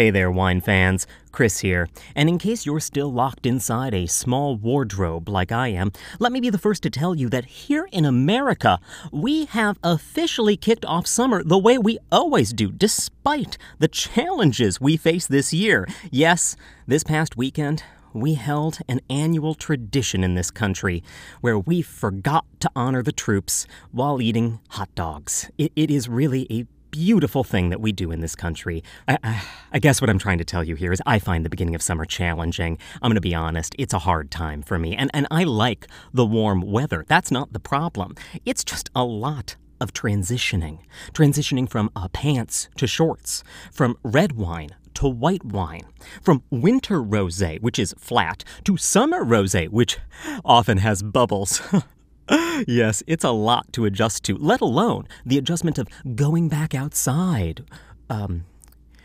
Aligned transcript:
Hey 0.00 0.08
there, 0.08 0.30
wine 0.30 0.62
fans. 0.62 1.06
Chris 1.30 1.58
here. 1.58 1.86
And 2.14 2.26
in 2.30 2.38
case 2.38 2.64
you're 2.64 2.80
still 2.80 3.12
locked 3.12 3.44
inside 3.44 3.92
a 3.92 4.06
small 4.06 4.56
wardrobe 4.56 5.28
like 5.28 5.52
I 5.52 5.68
am, 5.68 5.92
let 6.18 6.32
me 6.32 6.40
be 6.40 6.48
the 6.48 6.56
first 6.56 6.82
to 6.84 6.88
tell 6.88 7.14
you 7.14 7.28
that 7.28 7.44
here 7.44 7.86
in 7.92 8.06
America, 8.06 8.80
we 9.12 9.44
have 9.44 9.78
officially 9.84 10.56
kicked 10.56 10.86
off 10.86 11.06
summer 11.06 11.44
the 11.44 11.58
way 11.58 11.76
we 11.76 11.98
always 12.10 12.54
do, 12.54 12.72
despite 12.72 13.58
the 13.78 13.88
challenges 13.88 14.80
we 14.80 14.96
face 14.96 15.26
this 15.26 15.52
year. 15.52 15.86
Yes, 16.10 16.56
this 16.86 17.04
past 17.04 17.36
weekend, 17.36 17.82
we 18.14 18.34
held 18.34 18.78
an 18.88 19.02
annual 19.10 19.54
tradition 19.54 20.24
in 20.24 20.34
this 20.34 20.50
country 20.50 21.02
where 21.42 21.58
we 21.58 21.82
forgot 21.82 22.46
to 22.60 22.70
honor 22.74 23.02
the 23.02 23.12
troops 23.12 23.66
while 23.92 24.22
eating 24.22 24.60
hot 24.70 24.88
dogs. 24.94 25.50
it, 25.58 25.72
it 25.76 25.90
is 25.90 26.08
really 26.08 26.46
a 26.50 26.64
beautiful 26.90 27.44
thing 27.44 27.70
that 27.70 27.80
we 27.80 27.92
do 27.92 28.10
in 28.10 28.20
this 28.20 28.34
country. 28.34 28.82
I, 29.08 29.18
I, 29.22 29.42
I, 29.72 29.78
guess 29.78 30.00
what 30.00 30.10
I'm 30.10 30.18
trying 30.18 30.38
to 30.38 30.44
tell 30.44 30.64
you 30.64 30.74
here 30.74 30.92
is 30.92 31.02
I 31.06 31.18
find 31.18 31.44
the 31.44 31.50
beginning 31.50 31.74
of 31.74 31.82
summer 31.82 32.04
challenging. 32.04 32.78
I'm 33.02 33.10
going 33.10 33.14
to 33.14 33.20
be 33.20 33.34
honest, 33.34 33.74
it's 33.78 33.94
a 33.94 34.00
hard 34.00 34.30
time 34.30 34.62
for 34.62 34.78
me. 34.78 34.96
And, 34.96 35.10
and 35.14 35.26
I 35.30 35.44
like 35.44 35.86
the 36.12 36.26
warm 36.26 36.62
weather. 36.62 37.04
That's 37.08 37.30
not 37.30 37.52
the 37.52 37.60
problem. 37.60 38.14
It's 38.44 38.64
just 38.64 38.90
a 38.94 39.04
lot 39.04 39.56
of 39.80 39.92
transitioning. 39.92 40.80
Transitioning 41.12 41.68
from 41.68 41.90
uh, 41.96 42.08
pants 42.08 42.68
to 42.76 42.86
shorts, 42.86 43.42
from 43.72 43.96
red 44.02 44.32
wine 44.32 44.70
to 44.94 45.08
white 45.08 45.44
wine, 45.44 45.86
from 46.20 46.42
winter 46.50 47.02
rosé, 47.02 47.60
which 47.62 47.78
is 47.78 47.94
flat, 47.98 48.44
to 48.64 48.76
summer 48.76 49.24
rosé, 49.24 49.68
which 49.68 49.98
often 50.44 50.78
has 50.78 51.02
bubbles. 51.02 51.62
yes, 52.66 53.02
it's 53.06 53.24
a 53.24 53.30
lot 53.30 53.72
to 53.72 53.84
adjust 53.84 54.24
to, 54.24 54.36
let 54.36 54.60
alone 54.60 55.08
the 55.24 55.38
adjustment 55.38 55.78
of 55.78 55.88
going 56.14 56.48
back 56.48 56.74
outside. 56.74 57.64
Um, 58.08 58.44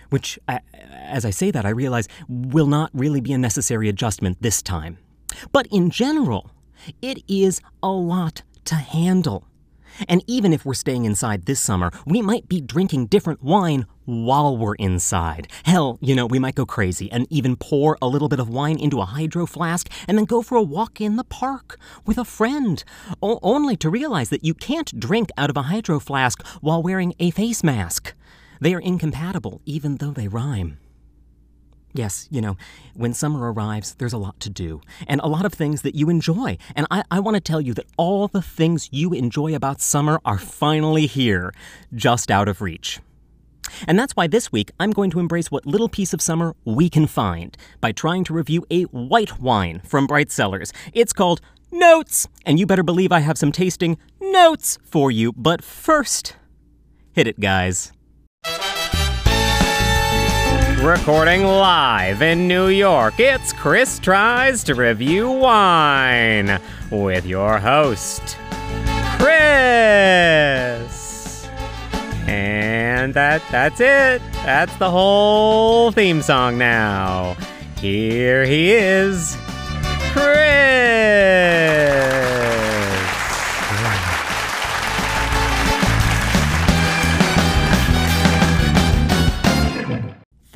which, 0.09 0.39
as 0.47 1.25
I 1.25 1.31
say 1.31 1.51
that, 1.51 1.65
I 1.65 1.69
realize 1.69 2.07
will 2.29 2.67
not 2.67 2.91
really 2.93 3.21
be 3.21 3.33
a 3.33 3.37
necessary 3.37 3.89
adjustment 3.89 4.41
this 4.41 4.61
time. 4.61 4.97
But 5.51 5.67
in 5.71 5.89
general, 5.89 6.51
it 7.01 7.23
is 7.27 7.61
a 7.81 7.89
lot 7.89 8.43
to 8.65 8.75
handle. 8.75 9.47
And 10.07 10.23
even 10.27 10.53
if 10.53 10.65
we're 10.65 10.73
staying 10.73 11.05
inside 11.05 11.45
this 11.45 11.59
summer, 11.59 11.91
we 12.05 12.21
might 12.21 12.47
be 12.47 12.61
drinking 12.61 13.07
different 13.07 13.43
wine 13.43 13.85
while 14.05 14.55
we're 14.55 14.75
inside. 14.75 15.47
Hell, 15.63 15.97
you 16.01 16.15
know, 16.15 16.25
we 16.25 16.39
might 16.39 16.55
go 16.55 16.65
crazy 16.65 17.11
and 17.11 17.27
even 17.29 17.55
pour 17.55 17.97
a 18.01 18.07
little 18.07 18.29
bit 18.29 18.39
of 18.39 18.49
wine 18.49 18.77
into 18.77 19.01
a 19.01 19.05
hydro 19.05 19.45
flask 19.45 19.89
and 20.07 20.17
then 20.17 20.25
go 20.25 20.41
for 20.41 20.55
a 20.55 20.61
walk 20.61 21.01
in 21.01 21.15
the 21.15 21.23
park 21.23 21.77
with 22.05 22.17
a 22.17 22.25
friend, 22.25 22.83
o- 23.21 23.39
only 23.41 23.75
to 23.77 23.89
realize 23.89 24.29
that 24.29 24.43
you 24.43 24.53
can't 24.53 24.99
drink 24.99 25.29
out 25.37 25.49
of 25.49 25.57
a 25.57 25.63
hydro 25.63 25.99
flask 25.99 26.45
while 26.61 26.83
wearing 26.83 27.13
a 27.19 27.31
face 27.31 27.63
mask. 27.63 28.13
They 28.61 28.73
are 28.73 28.79
incompatible, 28.79 29.61
even 29.65 29.97
though 29.97 30.11
they 30.11 30.27
rhyme. 30.27 30.77
Yes, 31.95 32.27
you 32.29 32.41
know, 32.41 32.57
when 32.93 33.13
summer 33.13 33.53
arrives, 33.53 33.95
there's 33.95 34.11
a 34.11 34.17
lot 34.17 34.37
to 34.41 34.49
do, 34.49 34.81
and 35.07 35.21
a 35.21 35.27
lot 35.27 35.45
of 35.45 35.53
things 35.53 35.81
that 35.83 35.95
you 35.95 36.09
enjoy. 36.09 36.57
And 36.75 36.85
I, 36.91 37.03
I 37.09 37.21
want 37.21 37.35
to 37.35 37.41
tell 37.41 37.61
you 37.61 37.73
that 37.75 37.85
all 37.95 38.27
the 38.27 38.41
things 38.41 38.89
you 38.91 39.13
enjoy 39.13 39.55
about 39.55 39.79
summer 39.79 40.19
are 40.25 40.37
finally 40.37 41.05
here, 41.05 41.53
just 41.93 42.29
out 42.29 42.49
of 42.49 42.61
reach. 42.61 42.99
And 43.87 43.97
that's 43.97 44.13
why 44.13 44.27
this 44.27 44.51
week 44.51 44.71
I'm 44.77 44.91
going 44.91 45.09
to 45.11 45.21
embrace 45.21 45.49
what 45.49 45.65
little 45.65 45.87
piece 45.87 46.13
of 46.13 46.21
summer 46.21 46.53
we 46.65 46.89
can 46.89 47.07
find 47.07 47.55
by 47.79 47.93
trying 47.93 48.25
to 48.25 48.33
review 48.33 48.65
a 48.69 48.83
white 48.83 49.39
wine 49.39 49.81
from 49.85 50.05
Bright 50.05 50.33
Cellars. 50.33 50.73
It's 50.91 51.13
called 51.13 51.39
Notes, 51.71 52.27
and 52.45 52.59
you 52.59 52.65
better 52.65 52.83
believe 52.83 53.13
I 53.13 53.19
have 53.19 53.37
some 53.37 53.53
tasting 53.53 53.97
notes 54.19 54.77
for 54.83 55.11
you. 55.11 55.31
But 55.31 55.63
first, 55.63 56.35
hit 57.13 57.25
it, 57.25 57.39
guys. 57.39 57.93
Recording 60.85 61.43
live 61.43 62.21
in 62.21 62.47
New 62.47 62.67
York, 62.67 63.19
it's 63.19 63.51
Chris 63.51 63.97
Tries 63.97 64.63
to 64.65 64.75
Review 64.75 65.31
Wine 65.31 66.61
with 66.91 67.25
your 67.25 67.57
host, 67.57 68.37
Chris. 69.17 69.33
And 72.27 73.15
that 73.15 73.41
that's 73.49 73.79
it. 73.79 74.21
That's 74.45 74.75
the 74.77 74.91
whole 74.91 75.91
theme 75.91 76.21
song 76.21 76.59
now. 76.59 77.35
Here 77.81 78.45
he 78.45 78.71
is, 78.71 79.35
Chris. 80.11 81.84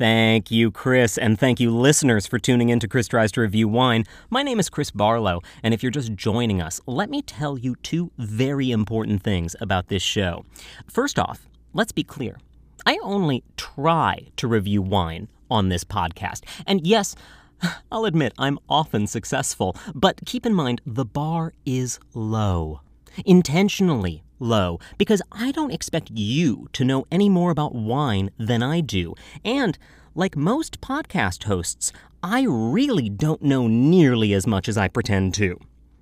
Thank 0.00 0.50
you, 0.50 0.70
Chris, 0.70 1.18
and 1.18 1.38
thank 1.38 1.60
you, 1.60 1.70
listeners, 1.70 2.26
for 2.26 2.38
tuning 2.38 2.70
in 2.70 2.80
to 2.80 2.88
Chris 2.88 3.06
Tries 3.06 3.30
to 3.32 3.42
Review 3.42 3.68
Wine. 3.68 4.04
My 4.30 4.42
name 4.42 4.58
is 4.58 4.70
Chris 4.70 4.90
Barlow, 4.90 5.42
and 5.62 5.74
if 5.74 5.82
you're 5.82 5.92
just 5.92 6.14
joining 6.14 6.62
us, 6.62 6.80
let 6.86 7.10
me 7.10 7.20
tell 7.20 7.58
you 7.58 7.76
two 7.82 8.10
very 8.16 8.70
important 8.70 9.22
things 9.22 9.54
about 9.60 9.88
this 9.88 10.02
show. 10.02 10.46
First 10.88 11.18
off, 11.18 11.46
let's 11.74 11.92
be 11.92 12.02
clear 12.02 12.38
I 12.86 12.98
only 13.02 13.44
try 13.58 14.28
to 14.36 14.48
review 14.48 14.80
wine 14.80 15.28
on 15.50 15.68
this 15.68 15.84
podcast. 15.84 16.44
And 16.66 16.86
yes, 16.86 17.14
I'll 17.92 18.06
admit 18.06 18.32
I'm 18.38 18.58
often 18.70 19.06
successful, 19.06 19.76
but 19.94 20.22
keep 20.24 20.46
in 20.46 20.54
mind 20.54 20.80
the 20.86 21.04
bar 21.04 21.52
is 21.66 22.00
low. 22.14 22.80
Intentionally 23.24 24.22
low 24.38 24.78
because 24.98 25.22
I 25.30 25.52
don't 25.52 25.72
expect 25.72 26.10
you 26.10 26.68
to 26.72 26.84
know 26.84 27.06
any 27.10 27.28
more 27.28 27.50
about 27.50 27.74
wine 27.74 28.30
than 28.38 28.62
I 28.62 28.80
do. 28.80 29.14
And 29.44 29.78
like 30.14 30.36
most 30.36 30.80
podcast 30.80 31.44
hosts, 31.44 31.92
I 32.22 32.44
really 32.48 33.08
don't 33.08 33.42
know 33.42 33.66
nearly 33.68 34.32
as 34.34 34.46
much 34.46 34.68
as 34.68 34.76
I 34.76 34.88
pretend 34.88 35.34
to. 35.34 35.58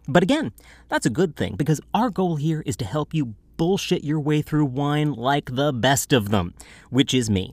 But 0.09 0.23
again, 0.23 0.53
that's 0.89 1.07
a 1.07 1.11
good 1.11 1.37
thing 1.37 1.55
because 1.57 1.81
our 1.93 2.11
goal 2.11 2.37
here 2.37 2.63
is 2.65 2.77
to 2.79 2.85
help 2.85 3.13
you 3.13 3.35
bullshit 3.57 4.05
your 4.05 4.21
way 4.21 4.41
through 4.41 4.65
wine 4.65 5.13
like 5.13 5.55
the 5.55 5.73
best 5.73 6.13
of 6.13 6.31
them, 6.31 6.55
which 6.91 7.13
is 7.13 7.29
me. 7.29 7.53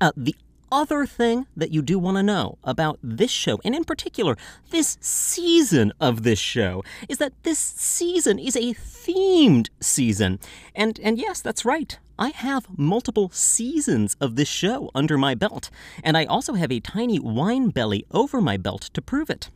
Uh, 0.00 0.12
the 0.16 0.34
other 0.74 1.06
thing 1.06 1.46
that 1.56 1.70
you 1.70 1.82
do 1.82 2.00
want 2.00 2.16
to 2.16 2.22
know 2.22 2.58
about 2.64 2.98
this 3.00 3.30
show, 3.30 3.60
and 3.64 3.76
in 3.76 3.84
particular, 3.84 4.36
this 4.70 4.98
season 5.00 5.92
of 6.00 6.24
this 6.24 6.40
show, 6.40 6.82
is 7.08 7.18
that 7.18 7.32
this 7.44 7.60
season 7.60 8.40
is 8.40 8.56
a 8.56 8.74
themed 8.74 9.68
season. 9.80 10.40
And, 10.74 10.98
and 11.00 11.16
yes, 11.16 11.40
that's 11.40 11.64
right. 11.64 11.96
I 12.18 12.30
have 12.30 12.66
multiple 12.76 13.30
seasons 13.32 14.16
of 14.20 14.34
this 14.34 14.48
show 14.48 14.90
under 14.96 15.16
my 15.16 15.36
belt, 15.36 15.70
and 16.02 16.16
I 16.16 16.24
also 16.24 16.54
have 16.54 16.72
a 16.72 16.80
tiny 16.80 17.20
wine 17.20 17.68
belly 17.68 18.04
over 18.10 18.40
my 18.40 18.56
belt 18.56 18.90
to 18.94 19.00
prove 19.00 19.30
it. 19.30 19.50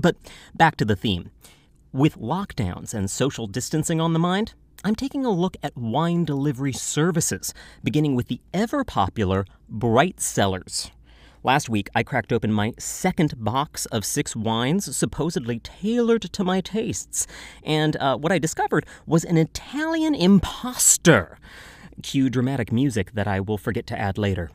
But 0.00 0.16
back 0.52 0.76
to 0.78 0.84
the 0.84 0.96
theme. 0.96 1.30
With 1.92 2.18
lockdowns 2.18 2.92
and 2.92 3.08
social 3.08 3.46
distancing 3.46 4.00
on 4.00 4.12
the 4.12 4.18
mind, 4.18 4.54
I'm 4.84 4.94
taking 4.94 5.24
a 5.24 5.30
look 5.30 5.56
at 5.62 5.76
wine 5.76 6.24
delivery 6.24 6.72
services, 6.72 7.54
beginning 7.82 8.14
with 8.14 8.28
the 8.28 8.40
ever 8.52 8.84
popular 8.84 9.46
Bright 9.68 10.20
Cellars. 10.20 10.90
Last 11.42 11.68
week, 11.68 11.88
I 11.94 12.02
cracked 12.02 12.32
open 12.32 12.52
my 12.52 12.72
second 12.78 13.42
box 13.42 13.86
of 13.86 14.04
six 14.04 14.36
wines 14.36 14.96
supposedly 14.96 15.60
tailored 15.60 16.22
to 16.22 16.44
my 16.44 16.60
tastes, 16.60 17.26
and 17.62 17.96
uh, 17.96 18.16
what 18.16 18.32
I 18.32 18.38
discovered 18.38 18.86
was 19.06 19.24
an 19.24 19.36
Italian 19.36 20.14
impostor. 20.14 21.38
Cue 22.02 22.28
dramatic 22.28 22.70
music 22.70 23.12
that 23.12 23.26
I 23.26 23.40
will 23.40 23.58
forget 23.58 23.86
to 23.88 23.98
add 23.98 24.18
later. 24.18 24.50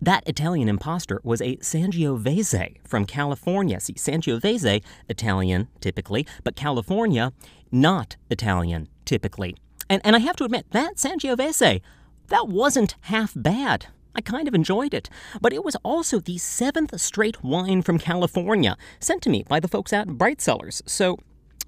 That 0.00 0.28
Italian 0.28 0.68
impostor 0.68 1.20
was 1.24 1.40
a 1.40 1.56
Sangiovese 1.56 2.76
from 2.86 3.06
California. 3.06 3.80
See, 3.80 3.94
Sangiovese, 3.94 4.82
Italian 5.08 5.68
typically, 5.80 6.26
but 6.42 6.56
California, 6.56 7.32
not 7.74 8.16
Italian 8.30 8.88
typically. 9.04 9.56
And, 9.90 10.00
and 10.04 10.16
I 10.16 10.20
have 10.20 10.36
to 10.36 10.44
admit, 10.44 10.66
that 10.70 10.96
Sangiovese, 10.96 11.82
that 12.28 12.48
wasn't 12.48 12.96
half 13.02 13.32
bad. 13.36 13.86
I 14.14 14.20
kind 14.20 14.48
of 14.48 14.54
enjoyed 14.54 14.94
it. 14.94 15.10
But 15.40 15.52
it 15.52 15.64
was 15.64 15.76
also 15.82 16.20
the 16.20 16.38
seventh 16.38 16.98
straight 17.00 17.42
wine 17.42 17.82
from 17.82 17.98
California, 17.98 18.76
sent 19.00 19.22
to 19.22 19.30
me 19.30 19.44
by 19.48 19.60
the 19.60 19.68
folks 19.68 19.92
at 19.92 20.08
Bright 20.08 20.40
Cellars. 20.40 20.82
So, 20.86 21.18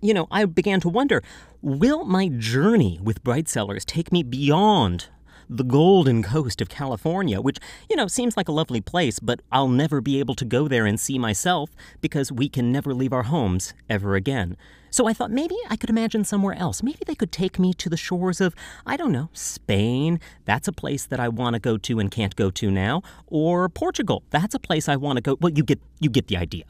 you 0.01 0.15
know, 0.15 0.29
I 0.31 0.45
began 0.45 0.81
to 0.81 0.89
wonder 0.89 1.23
will 1.61 2.05
my 2.05 2.29
journey 2.29 3.01
with 3.03 3.25
Bright 3.25 3.49
Cellars 3.49 3.85
take 3.85 4.13
me 4.13 4.23
beyond 4.23 5.09
the 5.49 5.65
golden 5.65 6.23
coast 6.23 6.61
of 6.61 6.69
California, 6.69 7.41
which, 7.41 7.59
you 7.89 7.97
know, 7.97 8.07
seems 8.07 8.37
like 8.37 8.49
a 8.49 8.53
lovely 8.53 8.81
place, 8.81 9.19
but 9.19 9.41
I'll 9.53 9.69
never 9.69 10.01
be 10.01 10.19
able 10.19 10.35
to 10.35 10.45
go 10.45 10.69
there 10.69 10.87
and 10.87 10.99
see 10.99 11.19
myself 11.19 11.71
because 12.01 12.33
we 12.33 12.49
can 12.49 12.73
never 12.73 12.93
leave 12.95 13.13
our 13.13 13.25
homes 13.25 13.75
ever 13.89 14.15
again. 14.15 14.57
So 14.91 15.07
I 15.07 15.13
thought 15.13 15.31
maybe 15.31 15.57
I 15.69 15.77
could 15.77 15.91
imagine 15.91 16.25
somewhere 16.25 16.55
else. 16.55 16.83
Maybe 16.83 17.01
they 17.07 17.15
could 17.15 17.33
take 17.33 17.59
me 17.59 17.75
to 17.75 17.91
the 17.91 17.97
shores 17.97 18.41
of, 18.41 18.55
I 18.87 18.97
don't 18.97 19.13
know, 19.13 19.29
Spain. 19.35 20.21
That's 20.47 20.69
a 20.69 20.73
place 20.73 21.05
that 21.05 21.21
I 21.21 21.29
want 21.29 21.55
to 21.55 21.61
go 21.61 21.77
to 21.77 21.99
and 21.99 22.11
can't 22.11 22.35
go 22.35 22.51
to 22.53 22.71
now. 22.71 23.03
Or 23.27 23.69
Portugal. 23.69 24.23
That's 24.31 24.55
a 24.55 24.59
place 24.59 24.89
I 24.89 24.97
want 24.97 25.19
to 25.19 25.21
go. 25.21 25.37
Well, 25.41 25.53
you 25.53 25.65
get 25.65 25.81
you 26.01 26.09
get 26.09 26.29
the 26.29 26.37
idea. 26.39 26.65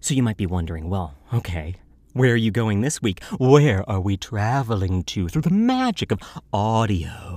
So 0.00 0.12
you 0.12 0.22
might 0.22 0.36
be 0.36 0.46
wondering, 0.46 0.90
well, 0.90 1.14
okay, 1.32 1.76
where 2.12 2.32
are 2.32 2.36
you 2.36 2.50
going 2.50 2.82
this 2.82 3.00
week? 3.00 3.22
Where 3.38 3.88
are 3.88 4.00
we 4.00 4.16
traveling 4.16 5.02
to 5.04 5.28
through 5.28 5.42
the 5.42 5.50
magic 5.50 6.12
of 6.12 6.20
audio? 6.52 7.35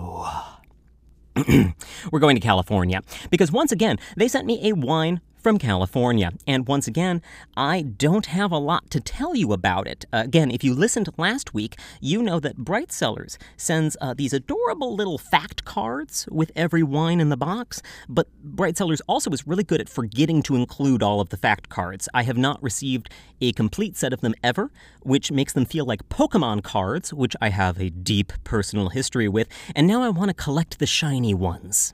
We're 2.12 2.20
going 2.20 2.36
to 2.36 2.42
California 2.42 3.02
because 3.30 3.52
once 3.52 3.72
again, 3.72 3.98
they 4.18 4.28
sent 4.28 4.46
me 4.46 4.70
a 4.70 4.74
wine 4.74 5.22
from 5.42 5.58
California. 5.58 6.32
And 6.46 6.68
once 6.68 6.88
again, 6.88 7.22
I 7.56 7.82
don't 7.82 8.28
have 8.28 8.52
a 8.52 8.58
lot 8.58 8.90
to 8.92 9.00
tell 9.00 9.36
you 9.36 9.54
about 9.54 9.88
it. 9.88 10.06
Uh, 10.12 10.24
again, 10.26 10.52
if 10.52 10.64
you 10.64 10.74
listened 10.74 11.10
last 11.18 11.54
week, 11.54 11.78
you 12.02 12.22
know 12.22 12.40
that 12.40 12.58
Bright 12.58 12.92
Cellars 12.92 13.38
sends 13.58 13.96
uh, 14.02 14.14
these 14.14 14.34
adorable 14.34 14.96
little 14.96 15.18
fact 15.18 15.66
cards 15.66 16.28
with 16.32 16.52
every 16.56 16.84
wine 16.84 17.20
in 17.20 17.30
the 17.30 17.38
box. 17.38 17.82
But 18.08 18.28
Bright 18.44 18.78
Cellars 18.78 19.02
also 19.08 19.32
is 19.32 19.48
really 19.48 19.64
good 19.64 19.82
at 19.82 19.90
forgetting 19.90 20.42
to 20.44 20.56
include 20.56 21.02
all 21.02 21.22
of 21.22 21.30
the 21.30 21.38
fact 21.38 21.70
cards. 21.70 22.10
I 22.14 22.24
have 22.24 22.38
not 22.38 22.62
received 22.62 23.10
a 23.42 23.54
complete 23.54 23.98
set 23.98 24.14
of 24.14 24.22
them 24.22 24.36
ever, 24.44 24.72
which 25.02 25.32
makes 25.32 25.54
them 25.54 25.66
feel 25.66 25.86
like 25.86 26.10
Pokemon 26.10 26.64
cards, 26.64 27.14
which 27.14 27.36
I 27.42 27.50
have 27.50 27.80
a 27.80 27.90
deep 27.90 28.34
personal 28.44 28.90
history 28.90 29.28
with, 29.28 29.48
and 29.76 29.88
now 29.88 30.02
I 30.02 30.10
want 30.10 30.30
to 30.30 30.34
collect 30.34 30.80
the 30.80 30.86
shiny 30.86 31.34
ones. 31.34 31.94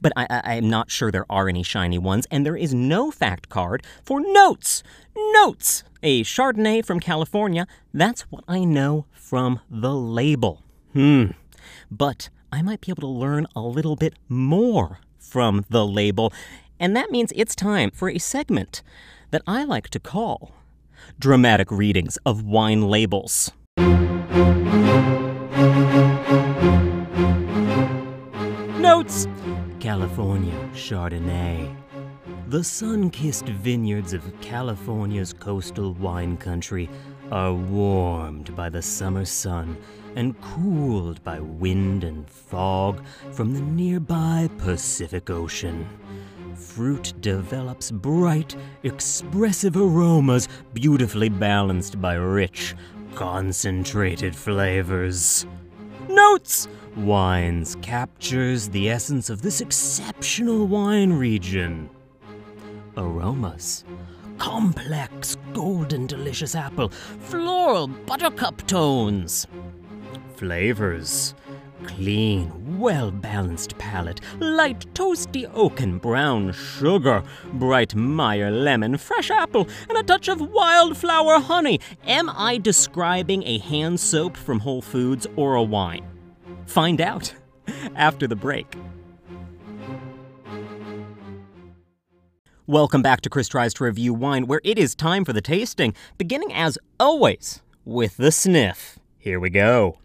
But 0.00 0.12
I, 0.16 0.26
I, 0.28 0.54
am 0.54 0.68
not 0.68 0.90
sure 0.90 1.10
there 1.10 1.30
are 1.30 1.48
any 1.48 1.62
shiny 1.62 1.98
ones, 1.98 2.26
and 2.30 2.44
there 2.44 2.56
is 2.56 2.74
no 2.74 3.10
fact 3.10 3.48
card 3.48 3.82
for 4.04 4.20
notes. 4.20 4.82
Notes! 5.16 5.84
A 6.02 6.22
Chardonnay 6.22 6.84
from 6.84 7.00
California. 7.00 7.66
That's 7.92 8.22
what 8.22 8.44
I 8.48 8.64
know 8.64 9.06
from 9.12 9.60
the 9.70 9.94
label. 9.94 10.62
Hmm. 10.92 11.26
But 11.90 12.28
I 12.50 12.62
might 12.62 12.80
be 12.80 12.90
able 12.90 13.02
to 13.02 13.06
learn 13.06 13.46
a 13.54 13.60
little 13.60 13.96
bit 13.96 14.14
more 14.28 14.98
from 15.18 15.64
the 15.70 15.86
label, 15.86 16.32
and 16.78 16.96
that 16.96 17.10
means 17.10 17.32
it's 17.34 17.54
time 17.54 17.90
for 17.92 18.08
a 18.10 18.18
segment 18.18 18.82
that 19.30 19.42
I 19.46 19.64
like 19.64 19.88
to 19.90 20.00
call 20.00 20.52
Dramatic 21.18 21.70
Readings 21.70 22.18
of 22.26 22.44
Wine 22.44 22.82
Labels. 22.82 23.52
California 29.80 30.56
Chardonnay. 30.74 31.74
The 32.48 32.62
sun 32.62 33.10
kissed 33.10 33.46
vineyards 33.46 34.12
of 34.12 34.40
California's 34.40 35.32
coastal 35.32 35.94
wine 35.94 36.36
country 36.36 36.88
are 37.30 37.54
warmed 37.54 38.54
by 38.54 38.68
the 38.68 38.82
summer 38.82 39.24
sun 39.24 39.76
and 40.16 40.38
cooled 40.40 41.22
by 41.24 41.40
wind 41.40 42.04
and 42.04 42.28
fog 42.28 43.02
from 43.32 43.54
the 43.54 43.60
nearby 43.60 44.50
Pacific 44.58 45.30
Ocean. 45.30 45.88
Fruit 46.54 47.14
develops 47.20 47.90
bright, 47.90 48.54
expressive 48.82 49.76
aromas 49.76 50.48
beautifully 50.74 51.28
balanced 51.28 52.00
by 52.00 52.14
rich, 52.14 52.74
concentrated 53.14 54.36
flavors. 54.36 55.46
Notes! 56.08 56.68
Wines 56.96 57.76
captures 57.82 58.68
the 58.68 58.90
essence 58.90 59.30
of 59.30 59.42
this 59.42 59.60
exceptional 59.60 60.66
wine 60.66 61.12
region. 61.12 61.88
Aromas. 62.96 63.84
Complex, 64.38 65.36
golden, 65.52 66.06
delicious 66.06 66.54
apple, 66.54 66.88
floral, 66.88 67.86
buttercup 67.86 68.66
tones. 68.66 69.46
Flavors. 70.36 71.34
Clean, 71.84 72.48
well 72.82 73.12
balanced 73.12 73.78
palate, 73.78 74.20
light, 74.40 74.84
toasty 74.92 75.48
oak 75.54 75.80
and 75.80 76.00
brown 76.00 76.52
sugar, 76.52 77.22
bright 77.52 77.94
Meyer 77.94 78.50
lemon, 78.50 78.96
fresh 78.96 79.30
apple, 79.30 79.68
and 79.88 79.96
a 79.96 80.02
touch 80.02 80.26
of 80.26 80.40
wildflower 80.50 81.38
honey. 81.38 81.78
Am 82.08 82.28
I 82.28 82.58
describing 82.58 83.44
a 83.44 83.58
hand 83.58 84.00
soap 84.00 84.36
from 84.36 84.58
Whole 84.58 84.82
Foods 84.82 85.28
or 85.36 85.54
a 85.54 85.62
wine? 85.62 86.04
Find 86.66 87.00
out 87.00 87.32
after 87.94 88.26
the 88.26 88.34
break. 88.34 88.74
Welcome 92.66 93.02
back 93.02 93.20
to 93.20 93.30
Chris 93.30 93.46
Tries 93.46 93.74
to 93.74 93.84
Review 93.84 94.12
Wine, 94.12 94.48
where 94.48 94.60
it 94.64 94.76
is 94.76 94.96
time 94.96 95.24
for 95.24 95.32
the 95.32 95.40
tasting, 95.40 95.94
beginning 96.18 96.52
as 96.52 96.78
always 96.98 97.62
with 97.84 98.16
the 98.16 98.32
sniff. 98.32 98.98
Here 99.18 99.38
we 99.38 99.50
go. 99.50 99.98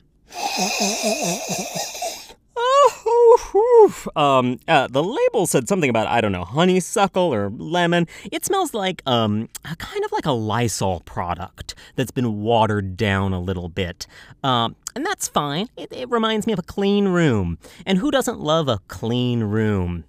Um, 4.16 4.60
uh, 4.68 4.88
the 4.88 5.04
label 5.04 5.48
said 5.48 5.68
something 5.68 5.90
about 5.90 6.08
I 6.08 6.22
don't 6.22 6.32
know 6.32 6.44
honeysuckle 6.44 7.34
or 7.34 7.50
lemon. 7.50 8.08
It 8.32 8.46
smells 8.46 8.74
like 8.74 9.02
um, 9.06 9.50
kind 9.64 10.04
of 10.04 10.12
like 10.12 10.26
a 10.26 10.32
Lysol 10.32 11.02
product 11.02 11.76
that's 11.96 12.12
been 12.12 12.42
watered 12.42 12.98
down 12.98 13.34
a 13.34 13.40
little 13.40 13.70
bit. 13.70 14.08
Um, 14.44 14.76
and 14.96 15.06
that's 15.06 15.28
fine. 15.28 15.70
It, 15.78 15.92
it 15.92 16.10
reminds 16.10 16.48
me 16.48 16.54
of 16.54 16.60
a 16.60 16.64
clean 16.64 17.08
room. 17.10 17.60
And 17.86 18.00
who 18.00 18.12
doesn't 18.12 18.40
love 18.40 18.68
a 18.68 18.80
clean 18.88 19.44
room? 19.44 20.06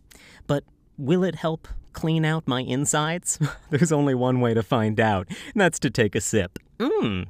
But 0.47 0.65
will 0.97 1.25
it 1.25 1.35
help 1.35 1.69
clean 1.93 2.25
out 2.25 2.49
my 2.49 2.63
insides? 2.63 3.39
There's 3.71 3.93
only 3.93 4.15
one 4.15 4.41
way 4.41 4.55
to 4.55 4.63
find 4.63 4.99
out, 4.99 5.27
and 5.29 5.61
that's 5.61 5.79
to 5.81 5.91
take 5.91 6.15
a 6.15 6.21
sip. 6.21 6.59
Mmm. 6.79 7.27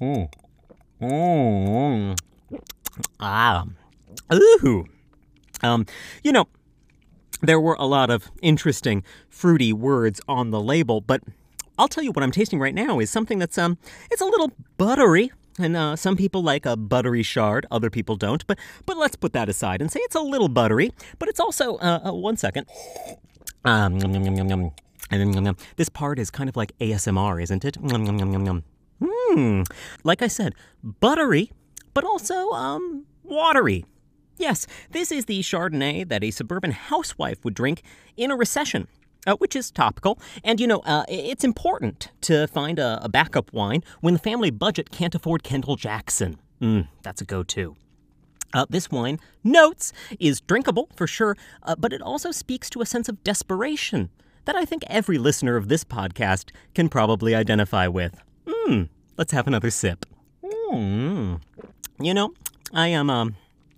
Mmm. 0.00 0.32
Mmm. 1.00 2.18
Ah. 3.20 3.64
Ooh. 4.32 4.86
Um, 5.62 5.86
you 6.22 6.32
know, 6.32 6.48
there 7.42 7.60
were 7.60 7.76
a 7.78 7.86
lot 7.86 8.10
of 8.10 8.30
interesting 8.42 9.04
fruity 9.28 9.72
words 9.72 10.20
on 10.28 10.50
the 10.50 10.60
label, 10.60 11.00
but 11.00 11.22
I'll 11.78 11.88
tell 11.88 12.02
you 12.02 12.10
what 12.10 12.22
I'm 12.22 12.32
tasting 12.32 12.58
right 12.58 12.74
now 12.74 12.98
is 12.98 13.10
something 13.10 13.38
that's 13.38 13.56
um 13.58 13.78
it's 14.10 14.20
a 14.20 14.26
little 14.26 14.52
buttery. 14.76 15.30
And 15.60 15.76
uh, 15.76 15.96
some 15.96 16.16
people 16.16 16.40
like 16.44 16.64
a 16.66 16.76
buttery 16.76 17.24
chard, 17.24 17.66
other 17.72 17.90
people 17.90 18.14
don't. 18.14 18.46
But 18.46 18.58
but 18.86 18.96
let's 18.96 19.16
put 19.16 19.32
that 19.32 19.48
aside 19.48 19.80
and 19.80 19.90
say 19.90 19.98
it's 20.00 20.14
a 20.14 20.20
little 20.20 20.48
buttery. 20.48 20.92
But 21.18 21.28
it's 21.28 21.40
also 21.40 21.76
uh, 21.78 22.00
uh, 22.06 22.12
one 22.12 22.36
second. 22.36 22.66
Um, 23.64 23.96
yum, 23.98 24.12
yum, 24.14 24.48
yum, 24.48 25.56
this 25.76 25.88
part 25.88 26.18
is 26.20 26.30
kind 26.30 26.48
of 26.48 26.56
like 26.56 26.76
ASMR, 26.78 27.42
isn't 27.42 27.64
it? 27.64 27.76
Hmm. 29.02 29.62
Like 30.04 30.22
I 30.22 30.28
said, 30.28 30.54
buttery, 30.82 31.50
but 31.92 32.04
also 32.04 32.50
um 32.50 33.04
watery. 33.24 33.84
Yes, 34.38 34.66
this 34.90 35.10
is 35.10 35.26
the 35.26 35.40
Chardonnay 35.40 36.08
that 36.08 36.24
a 36.24 36.30
suburban 36.30 36.70
housewife 36.70 37.44
would 37.44 37.54
drink 37.54 37.82
in 38.16 38.30
a 38.30 38.36
recession. 38.36 38.88
Uh, 39.26 39.34
which 39.34 39.56
is 39.56 39.70
topical. 39.70 40.18
And 40.44 40.60
you 40.60 40.66
know, 40.66 40.78
uh, 40.86 41.04
it's 41.08 41.44
important 41.44 42.12
to 42.22 42.46
find 42.46 42.78
a, 42.78 43.00
a, 43.02 43.08
backup 43.08 43.52
wine 43.52 43.82
when 44.00 44.14
the 44.14 44.20
family 44.20 44.50
budget 44.50 44.90
can't 44.90 45.14
afford 45.14 45.42
Kendall 45.42 45.74
Jackson. 45.74 46.38
Mm, 46.62 46.86
that's 47.02 47.20
a 47.20 47.24
go 47.24 47.42
to. 47.42 47.76
Uh, 48.54 48.64
this 48.70 48.90
wine, 48.90 49.18
notes, 49.44 49.92
is 50.18 50.40
drinkable 50.40 50.88
for 50.94 51.06
sure, 51.06 51.36
uh, 51.64 51.74
but 51.76 51.92
it 51.92 52.00
also 52.00 52.30
speaks 52.30 52.70
to 52.70 52.80
a 52.80 52.86
sense 52.86 53.08
of 53.08 53.22
desperation 53.22 54.08
that 54.46 54.56
I 54.56 54.64
think 54.64 54.84
every 54.86 55.18
listener 55.18 55.56
of 55.56 55.68
this 55.68 55.84
podcast 55.84 56.50
can 56.74 56.88
probably 56.88 57.34
identify 57.34 57.86
with. 57.88 58.22
Mmm, 58.46 58.88
let's 59.18 59.32
have 59.32 59.46
another 59.46 59.70
sip. 59.70 60.06
Mmm. 60.42 61.40
You 62.00 62.14
know, 62.14 62.32
I 62.72 62.88
am, 62.88 63.10
um, 63.10 63.34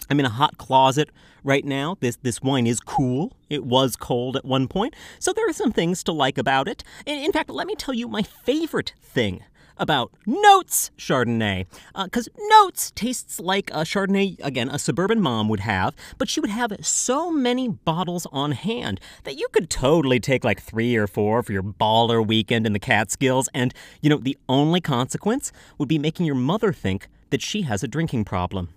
I'm 0.09 0.19
in 0.19 0.27
a 0.27 0.31
hot 0.31 0.59
closet 0.59 1.11
right 1.45 1.65
now. 1.65 1.97
This 2.01 2.17
this 2.23 2.43
wine 2.43 2.67
is 2.67 2.81
cool. 2.81 3.37
It 3.49 3.65
was 3.65 3.97
cold 3.97 4.37
at 4.37 4.45
one 4.45 4.69
point, 4.69 4.95
so 5.19 5.33
there 5.33 5.49
are 5.49 5.53
some 5.53 5.73
things 5.73 6.03
to 6.05 6.13
like 6.13 6.39
about 6.39 6.69
it. 6.69 6.83
In, 7.07 7.33
fact, 7.33 7.51
let 7.51 7.67
me 7.67 7.75
tell 7.75 7.95
you 7.95 8.09
my 8.09 8.23
favorite 8.23 8.95
thing 9.03 9.43
about 9.77 10.13
Notes 10.27 10.91
Chardonnay. 10.99 11.67
Because 12.05 12.29
uh, 12.29 12.41
Notes 12.51 12.93
tastes 12.93 13.41
like 13.41 13.71
a 13.71 13.83
Chardonnay, 13.83 14.37
again, 14.43 14.69
a 14.69 14.79
suburban 14.79 15.21
mom 15.21 15.49
would 15.49 15.61
have, 15.61 15.97
but 16.19 16.29
she 16.29 16.39
would 16.39 16.51
have 16.51 16.77
so 16.83 17.31
many 17.33 17.67
bottles 17.67 18.27
on 18.31 18.53
hand 18.53 19.01
that 19.25 19.39
you 19.39 19.49
could 19.53 19.71
totally 19.71 20.21
take 20.21 20.45
like 20.45 20.61
three 20.61 20.95
or 20.97 21.07
four 21.07 21.43
for 21.43 21.53
your 21.53 21.63
baller 21.63 22.25
weekend 22.25 22.67
in 22.67 22.75
the 22.75 22.79
Catskills. 22.79 23.49
And, 23.55 23.73
you 24.03 24.11
know, 24.11 24.19
the 24.19 24.37
only 24.49 24.83
consequence 24.83 25.51
would 25.79 25.89
be 25.89 25.99
making 25.99 26.27
your 26.27 26.35
mother 26.35 26.75
think 26.75 27.09
that 27.31 27.41
she 27.41 27.63
has 27.63 27.83
a 27.83 27.89
drinking 27.89 28.27
problem 28.27 28.69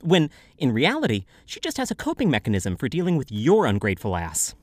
when 0.00 0.30
in 0.56 0.72
reality, 0.72 1.24
she 1.46 1.60
just 1.60 1.76
has 1.76 1.90
a 1.90 1.94
coping 1.94 2.30
mechanism 2.30 2.76
for 2.76 2.88
dealing 2.88 3.16
with 3.16 3.30
your 3.30 3.66
ungrateful 3.66 4.16
ass. 4.16 4.54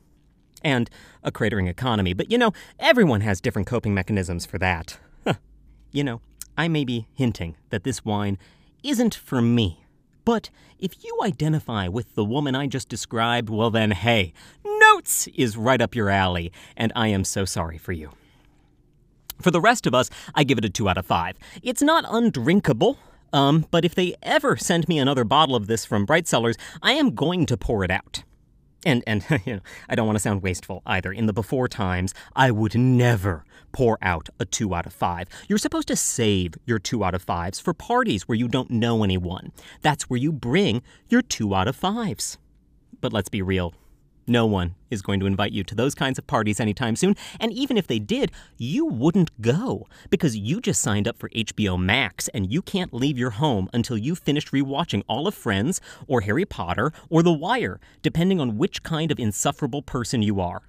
And 0.62 0.90
a 1.22 1.30
cratering 1.30 1.68
economy, 1.68 2.12
but 2.12 2.30
you 2.30 2.38
know, 2.38 2.52
everyone 2.78 3.20
has 3.20 3.40
different 3.40 3.68
coping 3.68 3.94
mechanisms 3.94 4.46
for 4.46 4.58
that. 4.58 4.98
you 5.92 6.02
know, 6.02 6.20
I 6.56 6.68
may 6.68 6.84
be 6.84 7.06
hinting 7.12 7.56
that 7.70 7.84
this 7.84 8.04
wine 8.04 8.38
isn't 8.82 9.14
for 9.14 9.42
me. 9.42 9.84
But 10.24 10.50
if 10.78 11.04
you 11.04 11.18
identify 11.22 11.86
with 11.88 12.14
the 12.14 12.24
woman 12.24 12.54
I 12.54 12.66
just 12.66 12.88
described, 12.88 13.48
well 13.48 13.70
then, 13.70 13.92
hey, 13.92 14.32
Notes 14.64 15.28
is 15.28 15.56
right 15.56 15.80
up 15.80 15.94
your 15.94 16.10
alley, 16.10 16.52
and 16.76 16.92
I 16.96 17.08
am 17.08 17.24
so 17.24 17.44
sorry 17.44 17.78
for 17.78 17.92
you. 17.92 18.10
For 19.40 19.50
the 19.50 19.60
rest 19.60 19.86
of 19.86 19.94
us, 19.94 20.10
I 20.34 20.44
give 20.44 20.58
it 20.58 20.64
a 20.64 20.70
2 20.70 20.88
out 20.88 20.98
of 20.98 21.06
5. 21.06 21.36
It's 21.62 21.82
not 21.82 22.04
undrinkable, 22.08 22.98
um, 23.32 23.66
but 23.70 23.84
if 23.84 23.94
they 23.94 24.14
ever 24.22 24.56
send 24.56 24.88
me 24.88 24.98
another 24.98 25.24
bottle 25.24 25.56
of 25.56 25.66
this 25.66 25.84
from 25.84 26.04
Bright 26.04 26.26
Cellars, 26.26 26.56
I 26.82 26.92
am 26.92 27.14
going 27.14 27.46
to 27.46 27.56
pour 27.56 27.84
it 27.84 27.90
out. 27.90 28.24
And 28.84 29.02
and 29.06 29.24
you 29.46 29.54
know, 29.54 29.60
I 29.88 29.94
don't 29.94 30.06
want 30.06 30.16
to 30.16 30.22
sound 30.22 30.42
wasteful 30.42 30.82
either. 30.86 31.12
In 31.12 31.26
the 31.26 31.32
before 31.32 31.68
times, 31.68 32.14
I 32.34 32.50
would 32.50 32.74
never 32.74 33.44
pour 33.72 33.98
out 34.00 34.28
a 34.38 34.44
2 34.44 34.74
out 34.74 34.86
of 34.86 34.92
5. 34.92 35.28
You're 35.48 35.58
supposed 35.58 35.88
to 35.88 35.96
save 35.96 36.54
your 36.64 36.78
2 36.78 37.04
out 37.04 37.14
of 37.14 37.24
5s 37.24 37.60
for 37.60 37.74
parties 37.74 38.26
where 38.26 38.38
you 38.38 38.48
don't 38.48 38.70
know 38.70 39.04
anyone. 39.04 39.52
That's 39.82 40.08
where 40.08 40.18
you 40.18 40.32
bring 40.32 40.82
your 41.08 41.20
2 41.20 41.54
out 41.54 41.68
of 41.68 41.78
5s. 41.78 42.38
But 43.00 43.12
let's 43.12 43.28
be 43.28 43.42
real. 43.42 43.74
No 44.26 44.44
one 44.44 44.74
is 44.90 45.02
going 45.02 45.20
to 45.20 45.26
invite 45.26 45.52
you 45.52 45.62
to 45.64 45.74
those 45.74 45.94
kinds 45.94 46.18
of 46.18 46.26
parties 46.26 46.58
anytime 46.58 46.96
soon, 46.96 47.14
and 47.38 47.52
even 47.52 47.76
if 47.76 47.86
they 47.86 48.00
did, 48.00 48.32
you 48.58 48.84
wouldn't 48.84 49.40
go 49.40 49.86
because 50.10 50.36
you 50.36 50.60
just 50.60 50.80
signed 50.80 51.06
up 51.06 51.16
for 51.16 51.28
HBO 51.30 51.80
Max 51.80 52.26
and 52.28 52.52
you 52.52 52.60
can't 52.60 52.92
leave 52.92 53.16
your 53.16 53.30
home 53.30 53.70
until 53.72 53.96
you've 53.96 54.18
finished 54.18 54.50
rewatching 54.50 55.02
all 55.08 55.28
of 55.28 55.34
Friends 55.34 55.80
or 56.08 56.22
Harry 56.22 56.44
Potter 56.44 56.92
or 57.08 57.22
The 57.22 57.32
Wire, 57.32 57.78
depending 58.02 58.40
on 58.40 58.58
which 58.58 58.82
kind 58.82 59.12
of 59.12 59.20
insufferable 59.20 59.82
person 59.82 60.22
you 60.22 60.40
are. 60.40 60.62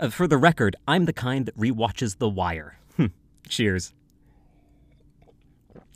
Uh, 0.00 0.08
for 0.08 0.26
the 0.26 0.38
record, 0.38 0.74
I'm 0.88 1.04
the 1.04 1.12
kind 1.12 1.46
that 1.46 1.56
rewatches 1.56 2.18
The 2.18 2.28
Wire. 2.28 2.76
Cheers. 3.48 3.92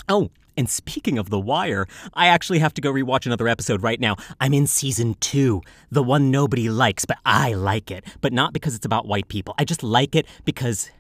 Oh, 0.09 0.31
and 0.57 0.69
speaking 0.69 1.19
of 1.19 1.31
The 1.31 1.41
Wire, 1.41 1.87
I 2.15 2.27
actually 2.29 2.61
have 2.61 2.75
to 2.75 2.81
go 2.81 2.93
rewatch 2.93 3.27
another 3.27 3.49
episode 3.49 3.83
right 3.83 4.01
now. 4.01 4.17
I'm 4.41 4.55
in 4.55 4.67
season 4.67 5.15
two, 5.21 5.63
the 5.91 6.03
one 6.03 6.31
nobody 6.31 6.69
likes, 6.69 7.05
but 7.05 7.19
I 7.25 7.55
like 7.55 7.91
it. 7.91 8.05
But 8.21 8.33
not 8.33 8.53
because 8.53 8.75
it's 8.75 8.87
about 8.87 9.07
white 9.07 9.29
people. 9.29 9.55
I 9.59 9.65
just 9.65 9.83
like 9.83 10.15
it 10.15 10.27
because. 10.45 10.91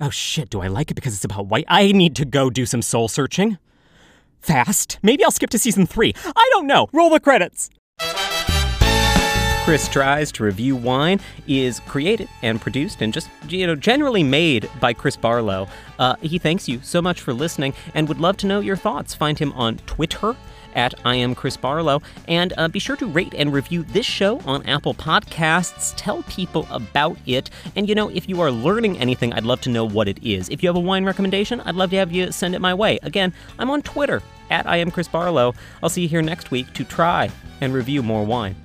Oh 0.00 0.10
shit, 0.10 0.50
do 0.50 0.60
I 0.60 0.68
like 0.68 0.92
it 0.92 0.94
because 0.94 1.14
it's 1.14 1.24
about 1.24 1.46
white? 1.46 1.64
I 1.66 1.90
need 1.90 2.14
to 2.16 2.24
go 2.24 2.50
do 2.50 2.66
some 2.66 2.82
soul 2.82 3.08
searching. 3.08 3.58
Fast. 4.40 4.98
Maybe 5.02 5.24
I'll 5.24 5.32
skip 5.32 5.50
to 5.50 5.58
season 5.58 5.86
three. 5.86 6.14
I 6.24 6.48
don't 6.52 6.68
know. 6.68 6.88
Roll 6.92 7.10
the 7.10 7.18
credits. 7.18 7.68
Chris 9.68 9.86
Tries 9.86 10.32
to 10.32 10.44
Review 10.44 10.74
Wine 10.74 11.20
is 11.46 11.80
created 11.80 12.26
and 12.40 12.58
produced 12.58 13.02
and 13.02 13.12
just, 13.12 13.28
you 13.50 13.66
know, 13.66 13.74
generally 13.74 14.22
made 14.22 14.66
by 14.80 14.94
Chris 14.94 15.14
Barlow. 15.14 15.68
Uh, 15.98 16.16
he 16.22 16.38
thanks 16.38 16.70
you 16.70 16.80
so 16.82 17.02
much 17.02 17.20
for 17.20 17.34
listening 17.34 17.74
and 17.92 18.08
would 18.08 18.18
love 18.18 18.38
to 18.38 18.46
know 18.46 18.60
your 18.60 18.76
thoughts. 18.76 19.12
Find 19.12 19.38
him 19.38 19.52
on 19.52 19.76
Twitter 19.84 20.34
at 20.74 20.94
I 21.04 21.16
am 21.16 21.34
Chris 21.34 21.58
Barlow. 21.58 22.00
And 22.28 22.54
uh, 22.56 22.68
be 22.68 22.78
sure 22.78 22.96
to 22.96 23.06
rate 23.06 23.34
and 23.36 23.52
review 23.52 23.82
this 23.82 24.06
show 24.06 24.40
on 24.46 24.64
Apple 24.64 24.94
Podcasts. 24.94 25.92
Tell 25.98 26.22
people 26.22 26.66
about 26.70 27.18
it. 27.26 27.50
And 27.76 27.90
you 27.90 27.94
know, 27.94 28.08
if 28.08 28.26
you 28.26 28.40
are 28.40 28.50
learning 28.50 28.96
anything, 28.96 29.34
I'd 29.34 29.44
love 29.44 29.60
to 29.60 29.68
know 29.68 29.84
what 29.84 30.08
it 30.08 30.18
is. 30.26 30.48
If 30.48 30.62
you 30.62 30.70
have 30.70 30.76
a 30.76 30.80
wine 30.80 31.04
recommendation, 31.04 31.60
I'd 31.60 31.74
love 31.74 31.90
to 31.90 31.96
have 31.96 32.10
you 32.10 32.32
send 32.32 32.54
it 32.54 32.62
my 32.62 32.72
way. 32.72 33.00
Again, 33.02 33.34
I'm 33.58 33.70
on 33.70 33.82
Twitter 33.82 34.22
at 34.48 34.66
I 34.66 34.78
am 34.78 34.90
Chris 34.90 35.08
Barlow. 35.08 35.54
I'll 35.82 35.90
see 35.90 36.00
you 36.00 36.08
here 36.08 36.22
next 36.22 36.50
week 36.50 36.72
to 36.72 36.84
try 36.84 37.30
and 37.60 37.74
review 37.74 38.02
more 38.02 38.24
wine. 38.24 38.56